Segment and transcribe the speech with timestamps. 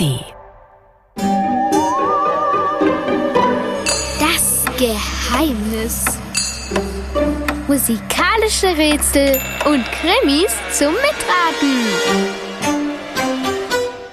[0.00, 0.24] ARD.
[4.18, 6.04] Das Geheimnis.
[7.68, 11.86] Musikalische Rätsel und Krimis zum Mitraten.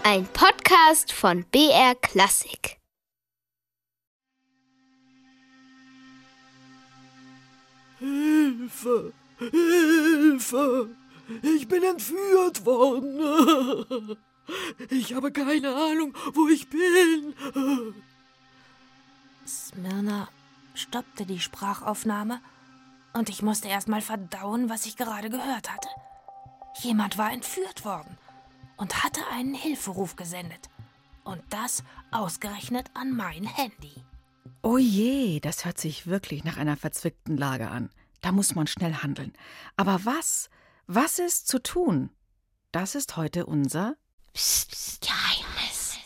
[0.04, 2.78] Ein Podcast von BR Klassik.
[8.00, 9.14] Hilfe!
[9.40, 10.90] Hilfe!
[11.42, 14.18] Ich bin entführt worden.
[14.90, 17.34] Ich habe keine Ahnung, wo ich bin.
[19.46, 20.28] Smyrna
[20.74, 22.42] stoppte die Sprachaufnahme
[23.14, 25.90] und ich musste erst mal verdauen, was ich gerade gehört hatte.
[26.82, 28.18] Jemand war entführt worden
[28.78, 30.70] und hatte einen Hilferuf gesendet.
[31.24, 34.04] Und das ausgerechnet an mein Handy.
[34.62, 37.90] Oh je, das hört sich wirklich nach einer verzwickten Lage an.
[38.22, 39.34] Da muss man schnell handeln.
[39.76, 40.50] Aber was?
[40.88, 42.10] Was ist zu tun?
[42.72, 43.96] Das ist heute unser
[44.38, 45.98] Psst, psst, Geheimnis.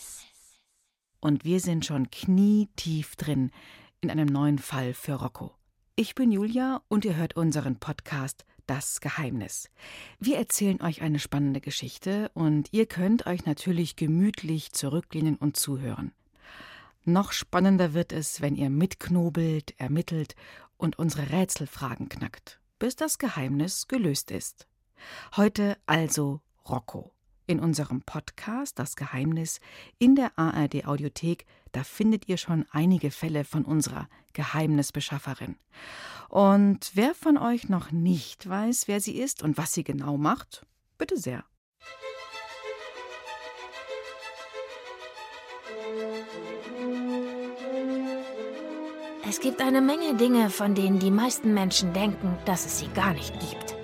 [1.20, 3.52] Und wir sind schon knietief drin
[4.00, 5.54] in einem neuen Fall für Rocco.
[5.98, 9.70] Ich bin Julia und ihr hört unseren Podcast Das Geheimnis.
[10.18, 16.14] Wir erzählen euch eine spannende Geschichte und ihr könnt euch natürlich gemütlich zurücklehnen und zuhören.
[17.04, 20.38] Noch spannender wird es, wenn ihr mitknobelt, ermittelt
[20.78, 24.70] und unsere Rätselfragen knackt, bis das Geheimnis gelöst ist.
[25.36, 27.12] Heute also Rocco.
[27.48, 29.60] In unserem Podcast Das Geheimnis
[29.98, 35.58] in der ARD Audiothek, da findet ihr schon einige Fälle von unserer Geheimnisbeschafferin.
[36.30, 40.66] Und wer von euch noch nicht weiß, wer sie ist und was sie genau macht,
[40.98, 41.44] bitte sehr.
[49.28, 53.14] Es gibt eine Menge Dinge, von denen die meisten Menschen denken, dass es sie gar
[53.14, 53.76] nicht gibt.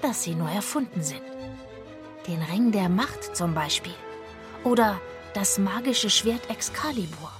[0.00, 1.35] Dass sie nur erfunden sind.
[2.26, 3.94] Den Ring der Macht zum Beispiel.
[4.64, 5.00] Oder
[5.34, 7.30] das magische Schwert Excalibur,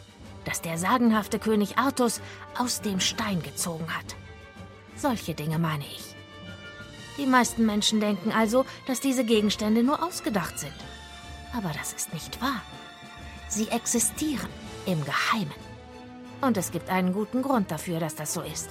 [0.45, 2.21] das der sagenhafte König Artus
[2.57, 4.15] aus dem Stein gezogen hat.
[4.97, 6.15] Solche Dinge meine ich.
[7.19, 10.75] Die meisten Menschen denken also, dass diese Gegenstände nur ausgedacht sind.
[11.57, 12.63] Aber das ist nicht wahr.
[13.49, 14.49] Sie existieren
[14.85, 15.55] im Geheimen.
[16.43, 18.69] Und es gibt einen guten Grund dafür, dass das so ist.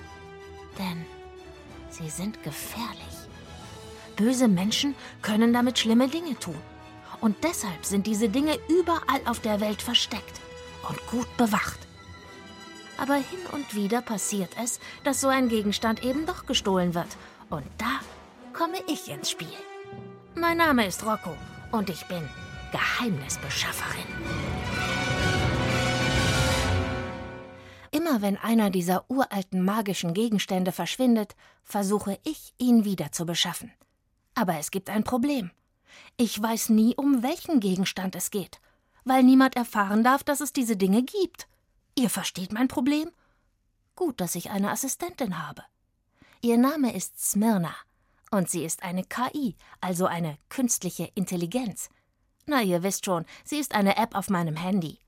[0.78, 1.06] Denn
[1.90, 3.15] sie sind gefährlich.
[4.16, 6.60] Böse Menschen können damit schlimme Dinge tun.
[7.22, 10.42] Und deshalb sind diese Dinge überall auf der Welt versteckt
[10.88, 11.80] und gut bewacht.
[12.98, 17.08] Aber hin und wieder passiert es, dass so ein Gegenstand eben doch gestohlen wird.
[17.50, 18.00] Und da
[18.54, 19.48] komme ich ins Spiel.
[20.36, 21.36] Mein Name ist Rocco
[21.72, 22.22] und ich bin
[22.72, 24.06] Geheimnisbeschafferin.
[27.92, 33.72] Immer wenn einer dieser uralten magischen Gegenstände verschwindet, versuche ich, ihn wieder zu beschaffen.
[34.36, 35.52] Aber es gibt ein Problem.
[36.18, 38.60] Ich weiß nie, um welchen Gegenstand es geht,
[39.06, 41.48] weil niemand erfahren darf, dass es diese Dinge gibt.
[41.98, 43.10] Ihr versteht mein Problem?
[43.96, 45.64] Gut, dass ich eine Assistentin habe.
[46.42, 47.74] Ihr Name ist Smyrna
[48.30, 51.90] und sie ist eine KI, also eine künstliche Intelligenz.
[52.46, 55.00] Na, ihr wisst schon, sie ist eine App auf meinem Handy.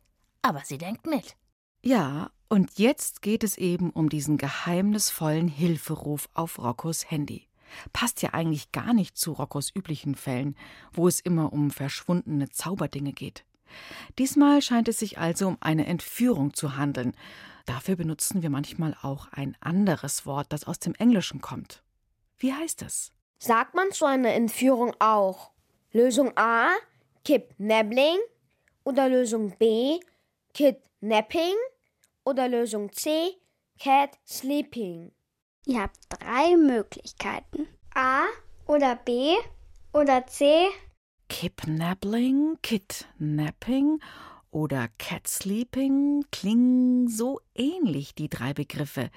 [0.41, 1.35] Aber sie denkt mit.
[1.83, 7.47] Ja, und jetzt geht es eben um diesen geheimnisvollen Hilferuf auf Roccos Handy.
[7.93, 10.55] Passt ja eigentlich gar nicht zu Roccos üblichen Fällen,
[10.93, 13.45] wo es immer um verschwundene Zauberdinge geht.
[14.17, 17.15] Diesmal scheint es sich also um eine Entführung zu handeln.
[17.65, 21.83] Dafür benutzen wir manchmal auch ein anderes Wort, das aus dem Englischen kommt.
[22.37, 23.11] Wie heißt es?
[23.39, 25.51] Sagt man zu einer Entführung auch
[25.91, 26.69] Lösung A,
[27.23, 28.17] Kidnapping
[28.83, 29.99] oder Lösung B,
[30.53, 31.55] Kidnapping
[32.23, 33.35] oder Lösung C,
[33.79, 35.11] Cat Sleeping?
[35.67, 37.67] Ihr habt drei Möglichkeiten.
[37.93, 38.23] A
[38.67, 39.35] oder B
[39.91, 40.67] oder C.
[41.27, 43.99] Kidnapping, Kidnapping
[44.49, 49.11] oder Cat Sleeping klingen so ähnlich, die drei Begriffe.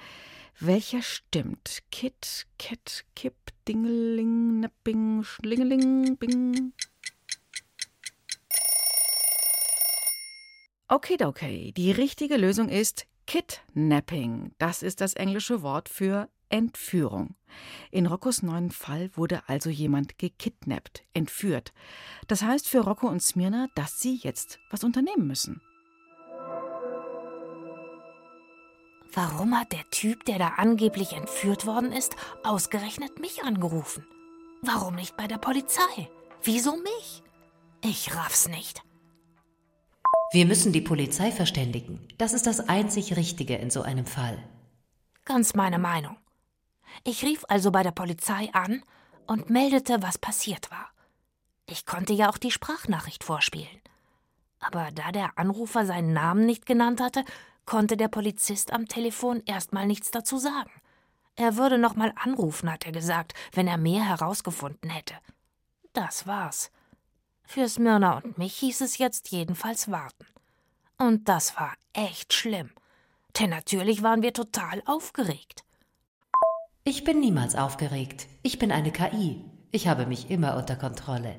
[0.59, 1.85] Welcher stimmt?
[1.93, 3.37] Kit, Cat, Kip,
[3.69, 6.73] Dingeling, Napping, Schlingeling, Bing.
[10.89, 14.51] Okay, die richtige Lösung ist Kidnapping.
[14.59, 17.35] Das ist das englische Wort für Entführung.
[17.91, 21.73] In Roccos neuen Fall wurde also jemand gekidnappt, entführt.
[22.29, 25.63] Das heißt für Rocco und Smyrna, dass sie jetzt was unternehmen müssen.
[29.13, 32.15] Warum hat der Typ, der da angeblich entführt worden ist,
[32.45, 34.07] ausgerechnet mich angerufen?
[34.63, 36.09] Warum nicht bei der Polizei?
[36.43, 37.23] Wieso mich?
[37.83, 38.83] Ich raff's nicht.
[40.33, 42.07] Wir müssen die Polizei verständigen.
[42.19, 44.39] Das ist das einzig Richtige in so einem Fall.
[45.25, 46.17] Ganz meine Meinung.
[47.05, 48.83] Ich rief also bei der Polizei an
[49.27, 50.91] und meldete, was passiert war.
[51.67, 53.81] Ich konnte ja auch die Sprachnachricht vorspielen.
[54.59, 57.25] Aber da der Anrufer seinen Namen nicht genannt hatte,
[57.65, 60.71] konnte der Polizist am Telefon erstmal nichts dazu sagen.
[61.37, 65.15] Er würde noch mal anrufen, hat er gesagt, wenn er mehr herausgefunden hätte.
[65.93, 66.71] Das war's.
[67.45, 70.27] Für Smyrna und mich hieß es jetzt jedenfalls warten.
[70.99, 72.71] Und das war echt schlimm.
[73.39, 75.65] Denn natürlich waren wir total aufgeregt.
[76.91, 78.27] Ich bin niemals aufgeregt.
[78.43, 79.45] Ich bin eine KI.
[79.71, 81.39] Ich habe mich immer unter Kontrolle.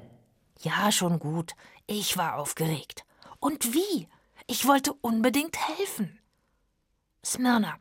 [0.62, 1.56] Ja, schon gut.
[1.88, 3.04] Ich war aufgeregt.
[3.42, 4.08] Und wie?
[4.48, 6.18] Ich wollte unbedingt helfen.
[7.26, 7.76] Smyrna,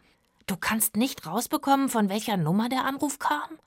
[0.48, 3.60] du kannst nicht rausbekommen, von welcher Nummer der Anruf kam?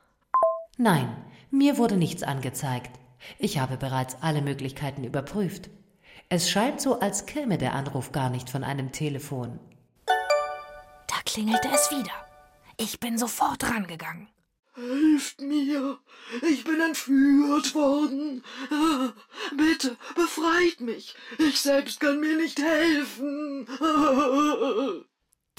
[0.75, 1.07] Nein,
[1.49, 2.99] mir wurde nichts angezeigt.
[3.39, 5.69] Ich habe bereits alle Möglichkeiten überprüft.
[6.27, 9.61] Es scheint so, als käme der Anruf gar nicht von einem Telefon.
[10.05, 12.22] Da klingelte es wieder.
[12.83, 14.27] Ich bin sofort rangegangen.
[14.73, 15.99] Helft mir!
[16.41, 18.43] Ich bin entführt worden!
[19.55, 21.15] Bitte, befreit mich!
[21.37, 23.67] Ich selbst kann mir nicht helfen!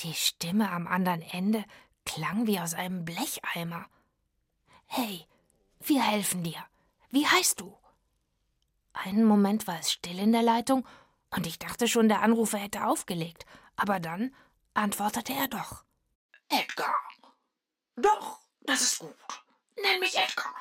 [0.01, 1.65] Die Stimme am anderen Ende
[2.05, 3.87] klang wie aus einem Blecheimer.
[4.85, 5.25] Hey,
[5.81, 6.63] wir helfen dir.
[7.11, 7.75] Wie heißt du?
[8.93, 10.87] Einen Moment war es still in der Leitung
[11.31, 13.47] und ich dachte schon, der Anrufer hätte aufgelegt,
[13.77, 14.35] aber dann
[14.75, 15.85] antwortete er doch.
[16.51, 16.95] Edgar.
[17.97, 19.15] Doch, das ist gut.
[19.83, 20.55] Nenn mich Edgar.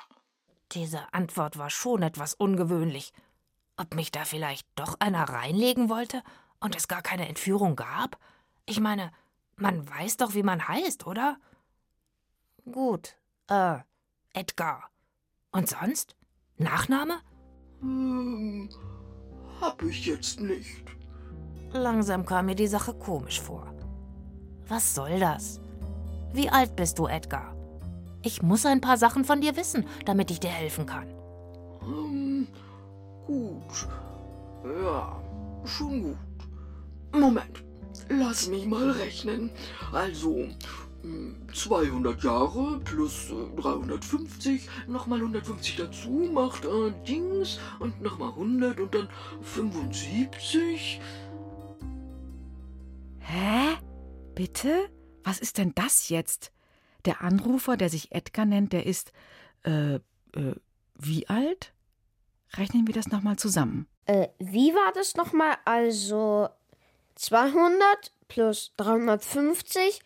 [0.72, 3.14] Diese Antwort war schon etwas ungewöhnlich.
[3.78, 6.24] Ob mich da vielleicht doch einer reinlegen wollte
[6.60, 8.18] und es gar keine Entführung gab?
[8.66, 9.12] Ich meine,
[9.56, 11.38] man weiß doch, wie man heißt, oder?
[12.72, 13.16] Gut,
[13.48, 13.78] äh,
[14.34, 14.90] Edgar.
[15.52, 16.16] Und sonst?
[16.58, 17.20] Nachname?
[17.82, 18.70] Hm,
[19.60, 20.86] hab ich jetzt nicht.
[21.72, 23.74] Langsam kam mir die Sache komisch vor.
[24.68, 25.60] Was soll das?
[26.34, 27.56] Wie alt bist du, Edgar?
[28.24, 31.08] Ich muss ein paar Sachen von dir wissen, damit ich dir helfen kann.
[31.82, 32.48] Hm,
[33.28, 33.88] gut.
[34.66, 35.22] Ja,
[35.66, 36.18] schon gut.
[37.12, 37.64] Moment,
[38.10, 39.52] lass mich mal rechnen.
[39.92, 40.48] Also,
[41.54, 43.28] 200 Jahre plus
[43.58, 49.10] 350, nochmal 150 dazu macht äh, Dings und nochmal 100 und dann
[49.42, 51.02] 75.
[53.20, 53.78] Hä?
[54.34, 54.90] Bitte?
[55.24, 56.52] Was ist denn das jetzt?
[57.06, 59.12] Der Anrufer, der sich Edgar nennt, der ist,
[59.64, 60.02] äh, äh,
[60.96, 61.74] wie alt?
[62.54, 63.88] Rechnen wir das nochmal zusammen.
[64.06, 65.58] Äh, wie war das nochmal?
[65.66, 66.50] Also
[67.16, 70.02] 200 plus 350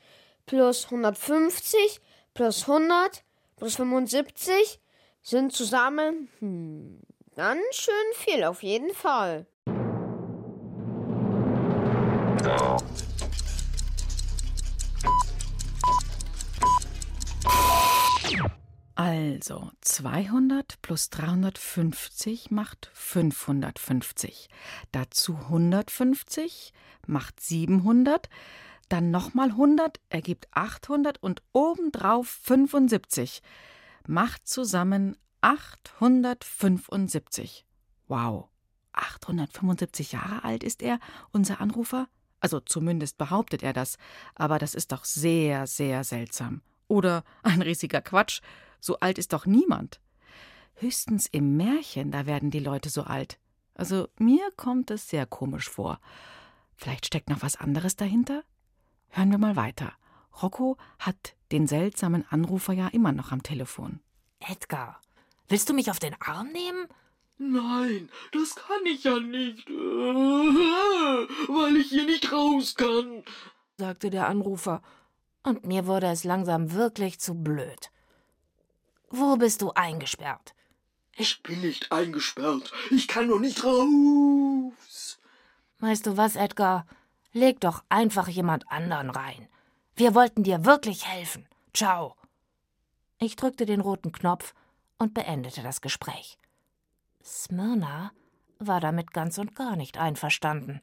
[0.45, 1.99] plus 150
[2.33, 3.23] plus 100
[3.57, 4.79] plus 75
[5.23, 7.01] sind zusammen hm,
[7.35, 9.45] ganz schön viel auf jeden Fall.
[19.07, 24.50] Also 200 plus 350 macht 550.
[24.92, 26.74] Dazu 150
[27.06, 28.27] macht 700
[28.89, 33.42] dann nochmal 100 ergibt 800 und obendrauf 75.
[34.07, 37.65] Macht zusammen 875.
[38.10, 38.50] Wow.
[38.92, 41.00] 875 Jahre alt ist er,
[41.31, 42.10] unser Anrufer?
[42.42, 43.98] Also zumindest behauptet er das,
[44.36, 46.62] aber das ist doch sehr, sehr seltsam.
[46.89, 48.42] Oder ein riesiger Quatsch.
[48.79, 50.00] So alt ist doch niemand.
[50.75, 53.39] Höchstens im Märchen, da werden die Leute so alt.
[53.74, 56.00] Also mir kommt es sehr komisch vor.
[56.75, 58.43] Vielleicht steckt noch was anderes dahinter?
[59.10, 59.93] Hören wir mal weiter.
[60.41, 64.00] Rocco hat den seltsamen Anrufer ja immer noch am Telefon.
[64.39, 65.01] Edgar,
[65.48, 66.88] willst du mich auf den Arm nehmen?
[67.39, 73.24] Nein, das kann ich ja nicht, weil ich hier nicht raus kann,
[73.77, 74.81] sagte der Anrufer,
[75.43, 77.91] und mir wurde es langsam wirklich zu blöd.
[79.09, 80.53] Wo bist du eingesperrt?
[81.15, 82.71] Ich bin nicht eingesperrt.
[82.91, 85.19] Ich kann nur nicht raus.
[85.79, 86.85] Weißt du was, Edgar?
[87.31, 89.47] Leg doch einfach jemand anderen rein.
[89.95, 91.47] Wir wollten dir wirklich helfen.
[91.73, 92.15] Ciao.
[93.19, 94.53] Ich drückte den roten Knopf
[94.97, 96.37] und beendete das Gespräch.
[97.23, 98.11] Smyrna
[98.59, 100.81] war damit ganz und gar nicht einverstanden.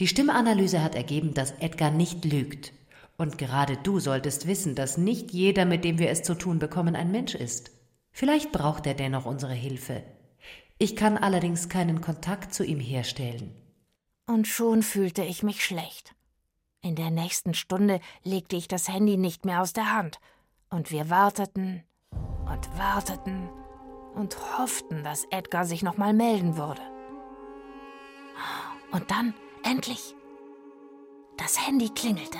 [0.00, 2.72] Die Stimmanalyse hat ergeben, dass Edgar nicht lügt.
[3.16, 6.96] Und gerade du solltest wissen, dass nicht jeder, mit dem wir es zu tun bekommen,
[6.96, 7.70] ein Mensch ist.
[8.10, 10.02] Vielleicht braucht er dennoch unsere Hilfe.
[10.78, 13.54] Ich kann allerdings keinen Kontakt zu ihm herstellen.
[14.26, 16.14] Und schon fühlte ich mich schlecht.
[16.80, 20.18] In der nächsten Stunde legte ich das Handy nicht mehr aus der Hand,
[20.70, 23.48] und wir warteten und warteten
[24.14, 26.82] und hofften, dass Edgar sich noch mal melden würde.
[28.90, 30.14] Und dann, endlich,
[31.36, 32.38] das Handy klingelte.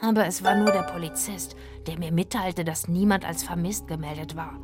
[0.00, 4.58] Aber es war nur der Polizist, der mir mitteilte, dass niemand als vermisst gemeldet war.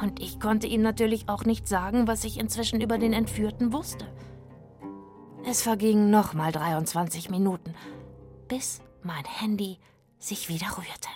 [0.00, 4.06] Und ich konnte ihm natürlich auch nicht sagen, was ich inzwischen über den Entführten wusste.
[5.44, 7.74] Es vergingen nochmal 23 Minuten,
[8.48, 9.78] bis mein Handy
[10.18, 11.08] sich wieder rührte.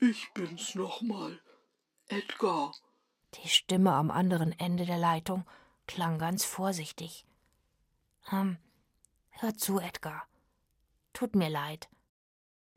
[0.00, 1.40] Ich bin's nochmal.
[2.08, 2.72] Edgar.
[3.42, 5.44] Die Stimme am anderen Ende der Leitung
[5.86, 7.26] klang ganz vorsichtig.
[8.30, 8.58] Ähm,
[9.30, 10.26] hör zu, Edgar.
[11.14, 11.88] Tut mir leid.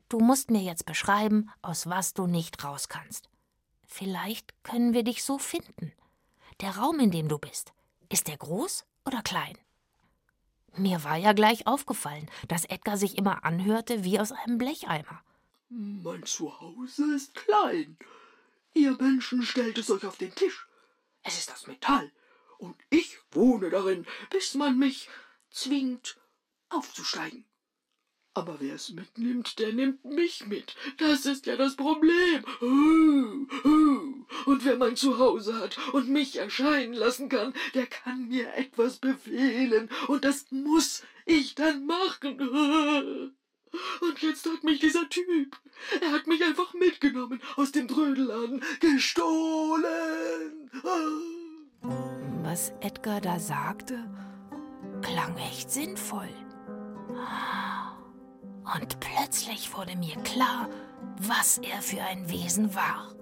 [0.08, 3.28] Du musst mir jetzt beschreiben, aus was du nicht raus kannst.
[3.86, 5.92] Vielleicht können wir dich so finden.
[6.60, 7.72] Der Raum, in dem du bist,
[8.08, 9.58] ist der groß oder klein?
[10.76, 15.22] Mir war ja gleich aufgefallen, dass Edgar sich immer anhörte wie aus einem Blecheimer.
[15.68, 17.98] Mein Zuhause ist klein.
[18.74, 20.68] Ihr Menschen stellt es euch auf den Tisch.
[21.22, 22.12] Es ist aus Metall.
[22.58, 25.08] Und ich wohne darin, bis man mich
[25.50, 26.18] zwingt,
[26.68, 27.44] aufzusteigen.
[28.38, 30.76] Aber wer es mitnimmt, der nimmt mich mit.
[30.98, 32.44] Das ist ja das Problem.
[34.46, 39.90] Und wer mein Zuhause hat und mich erscheinen lassen kann, der kann mir etwas befehlen.
[40.06, 43.34] Und das muss ich dann machen.
[44.00, 45.58] Und jetzt hat mich dieser Typ,
[46.00, 50.70] er hat mich einfach mitgenommen aus dem Trödelladen, gestohlen.
[52.44, 54.08] Was Edgar da sagte,
[55.02, 56.28] klang echt sinnvoll.
[58.74, 60.68] Und plötzlich wurde mir klar,
[61.20, 63.12] was er für ein Wesen war.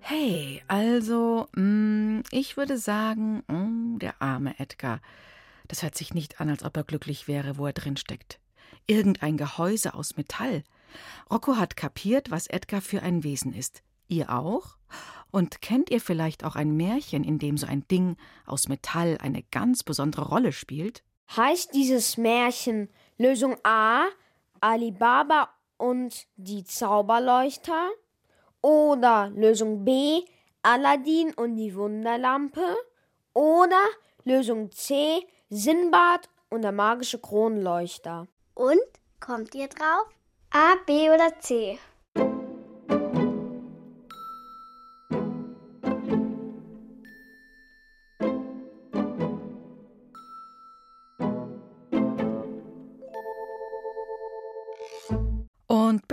[0.00, 5.00] Hey, also, mh, ich würde sagen, mh, der arme Edgar.
[5.66, 8.40] Das hört sich nicht an, als ob er glücklich wäre, wo er drin steckt.
[8.86, 10.64] Irgendein Gehäuse aus Metall.
[11.30, 13.82] Rocco hat kapiert, was Edgar für ein Wesen ist.
[14.06, 14.78] Ihr auch?
[15.30, 19.42] Und kennt ihr vielleicht auch ein Märchen, in dem so ein Ding aus Metall eine
[19.42, 21.02] ganz besondere Rolle spielt?
[21.36, 22.88] Heißt dieses Märchen
[23.20, 24.06] Lösung A
[24.60, 27.90] Alibaba und die Zauberleuchter?
[28.60, 30.22] Oder Lösung B
[30.62, 32.76] Aladdin und die Wunderlampe?
[33.34, 33.82] Oder
[34.22, 38.28] Lösung C Sinbad und der magische Kronleuchter?
[38.54, 38.78] Und?
[39.18, 40.06] Kommt ihr drauf?
[40.50, 41.76] A, B oder C?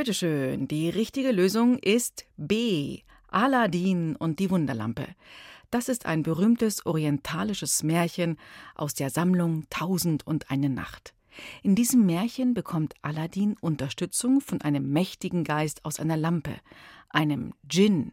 [0.06, 3.00] Bitteschön, die richtige Lösung ist B.
[3.28, 5.08] Aladdin und die Wunderlampe.
[5.72, 8.38] Das ist ein berühmtes orientalisches Märchen
[8.76, 11.16] aus der Sammlung Tausend und eine Nacht.
[11.64, 16.54] In diesem Märchen bekommt Aladdin Unterstützung von einem mächtigen Geist aus einer Lampe,
[17.10, 18.12] einem Djinn.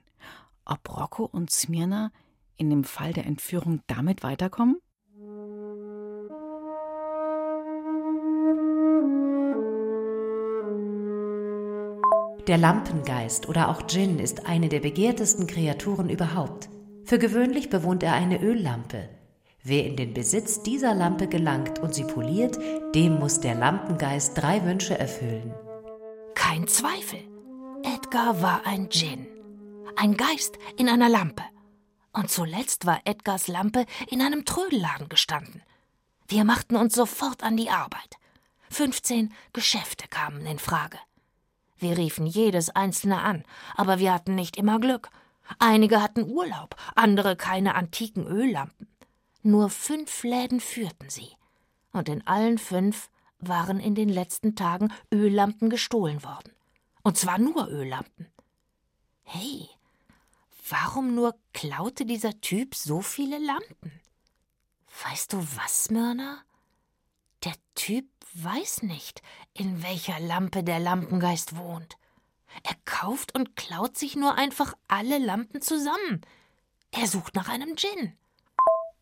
[0.64, 2.10] Ob Rocco und Smyrna
[2.56, 4.78] in dem Fall der Entführung damit weiterkommen?
[12.48, 16.68] Der Lampengeist oder auch Djinn ist eine der begehrtesten Kreaturen überhaupt.
[17.04, 19.08] Für gewöhnlich bewohnt er eine Öllampe.
[19.62, 22.58] Wer in den Besitz dieser Lampe gelangt und sie poliert,
[22.96, 25.54] dem muss der Lampengeist drei Wünsche erfüllen.
[26.34, 27.20] Kein Zweifel.
[27.84, 29.28] Edgar war ein Djinn.
[29.94, 31.44] Ein Geist in einer Lampe.
[32.12, 35.62] Und zuletzt war Edgars Lampe in einem Trödelladen gestanden.
[36.26, 38.16] Wir machten uns sofort an die Arbeit.
[38.70, 40.98] 15 Geschäfte kamen in Frage.
[41.82, 43.42] Wir riefen jedes einzelne an,
[43.74, 45.10] aber wir hatten nicht immer Glück.
[45.58, 48.86] Einige hatten Urlaub, andere keine antiken Öllampen.
[49.42, 51.30] Nur fünf Läden führten sie.
[51.92, 53.10] Und in allen fünf
[53.40, 56.52] waren in den letzten Tagen Öllampen gestohlen worden.
[57.02, 58.28] Und zwar nur Öllampen.
[59.24, 59.68] Hey,
[60.68, 64.00] warum nur klaute dieser Typ so viele Lampen?
[65.02, 66.44] Weißt du was, Myrna?
[67.44, 69.22] Der Typ weiß nicht,
[69.52, 71.96] in welcher Lampe der Lampengeist wohnt.
[72.62, 76.20] Er kauft und klaut sich nur einfach alle Lampen zusammen.
[76.90, 78.12] Er sucht nach einem Djinn.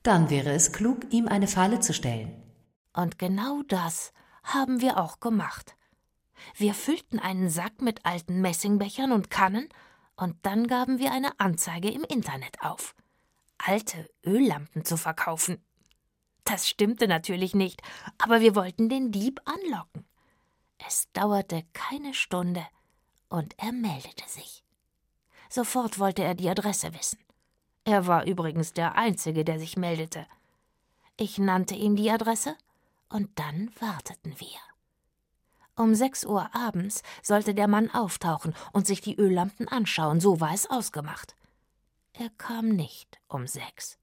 [0.02, 2.42] Dann wäre es klug, ihm eine Falle zu stellen.
[2.94, 5.76] Und genau das haben wir auch gemacht.
[6.56, 9.68] Wir füllten einen Sack mit alten Messingbechern und Kannen
[10.16, 12.94] und dann gaben wir eine Anzeige im Internet auf.
[13.58, 15.62] Alte Öllampen zu verkaufen.
[16.50, 17.80] Das stimmte natürlich nicht,
[18.18, 20.04] aber wir wollten den Dieb anlocken.
[20.84, 22.66] Es dauerte keine Stunde
[23.28, 24.64] und er meldete sich.
[25.48, 27.20] Sofort wollte er die Adresse wissen.
[27.84, 30.26] Er war übrigens der Einzige, der sich meldete.
[31.16, 32.56] Ich nannte ihm die Adresse
[33.08, 34.58] und dann warteten wir.
[35.76, 40.52] Um sechs Uhr abends sollte der Mann auftauchen und sich die Öllampen anschauen, so war
[40.52, 41.36] es ausgemacht.
[42.12, 43.99] Er kam nicht um sechs.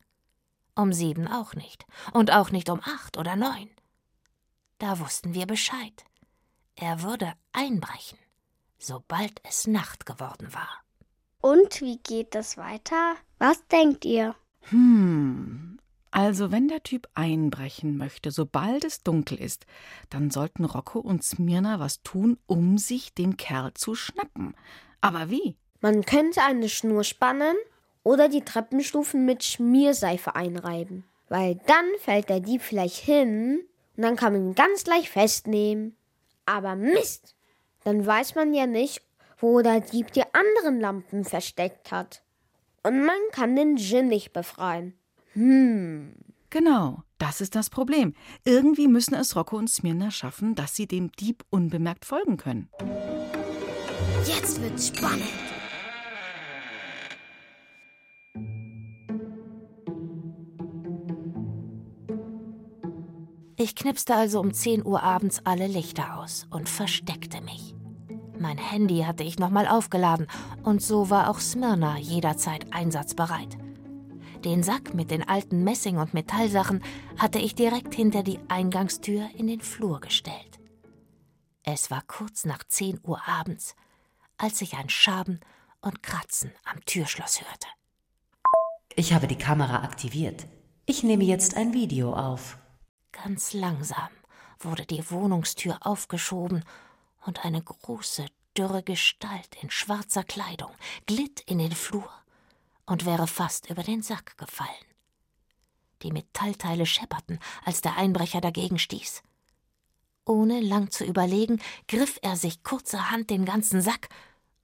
[0.77, 1.85] Um sieben auch nicht.
[2.13, 3.69] Und auch nicht um acht oder neun.
[4.77, 6.05] Da wussten wir Bescheid.
[6.75, 8.19] Er würde einbrechen,
[8.77, 10.69] sobald es Nacht geworden war.
[11.41, 13.15] Und wie geht das weiter?
[13.39, 14.35] Was denkt ihr?
[14.69, 15.79] Hm,
[16.11, 19.65] Also, wenn der Typ einbrechen möchte, sobald es dunkel ist,
[20.09, 24.55] dann sollten Rocco und Smirna was tun, um sich den Kerl zu schnappen.
[25.01, 25.57] Aber wie?
[25.81, 27.55] Man könnte eine Schnur spannen
[28.07, 31.03] oder die Treppenstufen mit Schmierseife einreiben.
[31.27, 33.65] Weil dann fällt der Dieb vielleicht hin
[33.97, 35.93] und dann kann man ihn ganz leicht festnehmen.
[36.45, 37.35] Aber Mist!
[37.83, 39.01] Dann weiß man ja nicht,
[39.39, 42.23] wo der Dieb die anderen Lampen versteckt hat.
[42.81, 44.93] Und man kann den Djinn nicht befreien.
[45.33, 46.13] Hm.
[46.49, 48.13] Genau, das ist das Problem.
[48.45, 52.69] Irgendwie müssen es Rocco und Smirna schaffen, dass sie dem Dieb unbemerkt folgen können.
[54.25, 55.56] Jetzt wird's spannend.
[63.59, 67.73] Ich knipste also um 10 Uhr abends alle Lichter aus und versteckte mich.
[68.37, 70.27] Mein Handy hatte ich nochmal aufgeladen
[70.61, 73.57] und so war auch Smyrna jederzeit einsatzbereit.
[74.45, 76.83] Den Sack mit den alten Messing- und Metallsachen
[77.17, 80.59] hatte ich direkt hinter die Eingangstür in den Flur gestellt.
[81.63, 83.75] Es war kurz nach 10 Uhr abends,
[84.37, 85.39] als ich ein Schaben
[85.81, 87.67] und Kratzen am Türschloss hörte.
[88.95, 90.45] Ich habe die Kamera aktiviert.
[90.85, 92.59] Ich nehme jetzt ein Video auf.
[93.11, 94.09] Ganz langsam
[94.59, 96.63] wurde die Wohnungstür aufgeschoben
[97.25, 98.25] und eine große,
[98.57, 100.71] dürre Gestalt in schwarzer Kleidung
[101.05, 102.09] glitt in den Flur
[102.85, 104.69] und wäre fast über den Sack gefallen.
[106.01, 109.23] Die Metallteile schepperten, als der Einbrecher dagegen stieß.
[110.25, 114.09] Ohne lang zu überlegen, griff er sich kurzerhand den ganzen Sack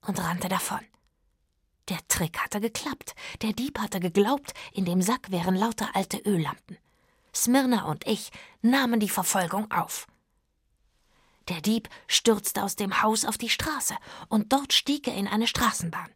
[0.01, 0.81] und rannte davon.
[1.89, 3.15] Der Trick hatte geklappt.
[3.41, 6.77] Der Dieb hatte geglaubt, in dem Sack wären lauter alte Öllampen.
[7.35, 10.07] Smirna und ich nahmen die Verfolgung auf.
[11.49, 13.95] Der Dieb stürzte aus dem Haus auf die Straße,
[14.29, 16.09] und dort stieg er in eine Straßenbahn.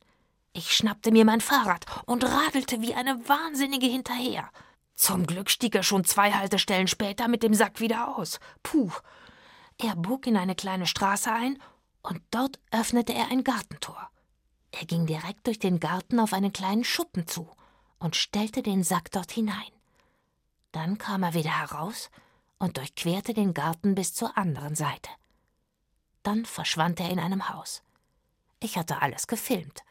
[0.54, 4.50] Ich schnappte mir mein Fahrrad und radelte wie eine Wahnsinnige hinterher.
[4.96, 8.40] Zum Glück stieg er schon zwei Haltestellen später mit dem Sack wieder aus.
[8.64, 8.92] Puh.
[9.78, 11.62] Er bog in eine kleine Straße ein,
[12.02, 14.10] und dort öffnete er ein Gartentor.
[14.72, 17.50] Er ging direkt durch den Garten auf einen kleinen Schuppen zu
[18.00, 19.77] und stellte den Sack dort hinein.
[20.72, 22.10] Dann kam er wieder heraus
[22.60, 25.10] und durchquerte den Garten bis zur anderen Seite.
[26.24, 27.84] Dann verschwand er in einem Haus.
[28.60, 29.84] Ich hatte alles gefilmt.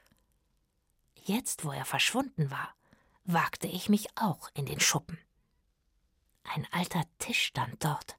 [1.25, 2.75] Jetzt, wo er verschwunden war,
[3.25, 5.19] wagte ich mich auch in den Schuppen.
[6.45, 8.17] Ein alter Tisch stand dort,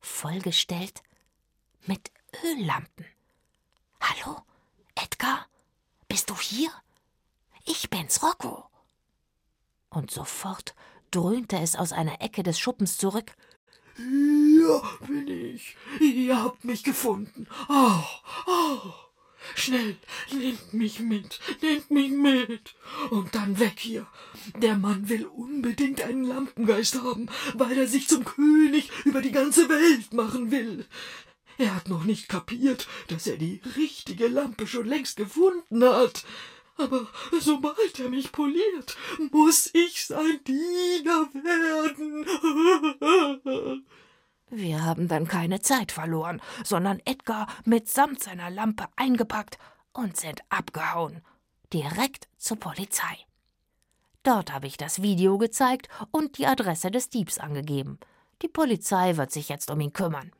[0.00, 1.02] vollgestellt
[1.86, 2.10] mit
[2.44, 3.04] Öllampen.
[4.00, 4.40] Hallo,
[4.94, 5.46] Edgar?
[6.08, 6.70] Bist du hier?
[7.64, 8.68] Ich bin's, Rocco.
[9.90, 10.74] Und sofort
[11.10, 13.32] dröhnte es aus einer Ecke des Schuppens zurück.
[13.96, 15.76] Hier bin ich.
[16.00, 17.46] Ihr habt mich gefunden.
[17.68, 18.02] Oh,
[18.46, 18.92] oh.
[19.54, 19.96] Schnell,
[20.32, 22.74] nehmt mich mit, nehmt mich mit.
[23.10, 24.06] Und dann weg hier.
[24.56, 29.68] Der Mann will unbedingt einen Lampengeist haben, weil er sich zum König über die ganze
[29.68, 30.86] Welt machen will.
[31.58, 36.24] Er hat noch nicht kapiert, dass er die richtige Lampe schon längst gefunden hat.
[36.80, 37.06] Aber
[37.40, 38.96] sobald er mich poliert,
[39.30, 42.26] muss ich sein Diener werden.
[44.50, 49.58] Wir haben dann keine Zeit verloren, sondern Edgar mitsamt seiner Lampe eingepackt
[49.92, 51.22] und sind abgehauen.
[51.72, 53.16] Direkt zur Polizei.
[54.22, 57.98] Dort habe ich das Video gezeigt und die Adresse des Diebs angegeben.
[58.42, 60.32] Die Polizei wird sich jetzt um ihn kümmern.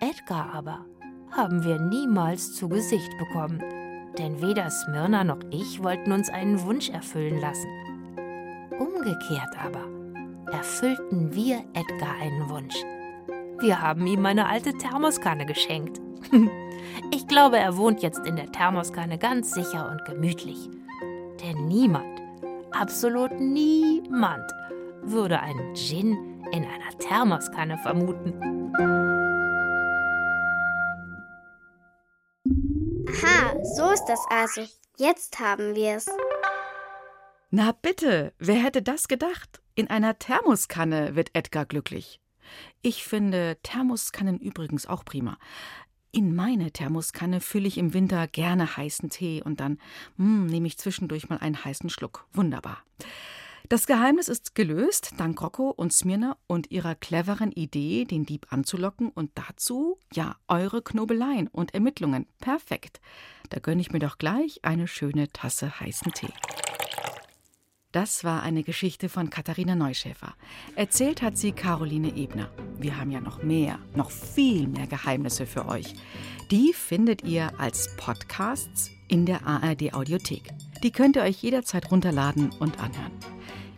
[0.00, 0.84] Edgar aber
[1.30, 3.60] haben wir niemals zu Gesicht bekommen,
[4.18, 7.68] denn weder Smyrna noch ich wollten uns einen Wunsch erfüllen lassen.
[8.78, 9.84] Umgekehrt aber
[10.52, 12.76] erfüllten wir Edgar einen Wunsch.
[13.60, 16.00] Wir haben ihm eine alte Thermoskanne geschenkt.
[17.10, 20.68] ich glaube, er wohnt jetzt in der Thermoskanne ganz sicher und gemütlich.
[21.42, 22.20] Denn niemand,
[22.72, 24.44] absolut niemand,
[25.02, 26.16] würde einen Gin
[26.52, 28.34] in einer Thermoskanne vermuten.
[33.64, 34.62] So ist das also.
[34.96, 36.06] Jetzt haben wir es.
[37.50, 39.60] Na bitte, wer hätte das gedacht?
[39.74, 42.20] In einer Thermoskanne wird Edgar glücklich.
[42.82, 45.38] Ich finde Thermoskannen übrigens auch prima.
[46.12, 49.78] In meine Thermoskanne fülle ich im Winter gerne heißen Tee und dann
[50.16, 52.26] mm, nehme ich zwischendurch mal einen heißen Schluck.
[52.32, 52.84] Wunderbar.
[53.70, 59.08] Das Geheimnis ist gelöst, dank Rocco und Smirna und ihrer cleveren Idee, den Dieb anzulocken
[59.08, 62.26] und dazu, ja, eure Knobeleien und Ermittlungen.
[62.40, 63.00] Perfekt.
[63.48, 66.32] Da gönne ich mir doch gleich eine schöne Tasse heißen Tee.
[67.90, 70.34] Das war eine Geschichte von Katharina Neuschäfer.
[70.74, 72.50] Erzählt hat sie Caroline Ebner.
[72.76, 75.94] Wir haben ja noch mehr, noch viel mehr Geheimnisse für euch.
[76.50, 80.52] Die findet ihr als Podcasts in der ARD Audiothek.
[80.82, 83.33] Die könnt ihr euch jederzeit runterladen und anhören.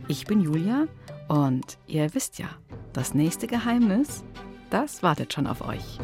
[0.09, 0.87] Ich bin Julia
[1.27, 2.47] und ihr wisst ja,
[2.93, 4.23] das nächste Geheimnis,
[4.69, 5.99] das wartet schon auf euch.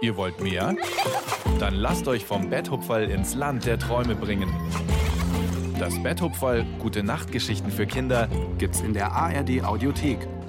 [0.00, 0.74] Ihr wollt mehr?
[1.58, 4.48] Dann lasst euch vom Betthupferl ins Land der Träume bringen.
[5.78, 10.26] Das Betthupferl Gute Nachtgeschichten für Kinder gibt's in der ARD Audiothek